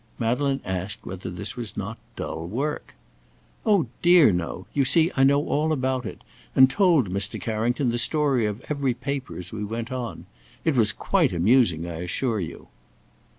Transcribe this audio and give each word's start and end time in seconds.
Madeleine 0.17 0.61
asked 0.65 1.05
whether 1.05 1.29
this 1.29 1.55
was 1.55 1.77
not 1.77 1.99
dull 2.15 2.47
work. 2.47 2.95
"Oh, 3.67 3.85
dear, 4.01 4.31
no! 4.31 4.65
You 4.73 4.83
see 4.83 5.11
I 5.15 5.23
know 5.23 5.45
all 5.47 5.71
about 5.71 6.07
it, 6.07 6.23
and 6.55 6.71
told 6.71 7.11
Mr. 7.11 7.39
Carrington 7.39 7.89
the 7.89 7.99
story 7.99 8.47
of 8.47 8.63
every 8.67 8.95
paper 8.95 9.37
as 9.37 9.53
we 9.53 9.63
went 9.63 9.91
on. 9.91 10.25
It 10.65 10.75
was 10.75 10.91
quite 10.91 11.31
amusing, 11.33 11.87
I 11.87 11.97
assure 11.97 12.39
you." 12.39 12.69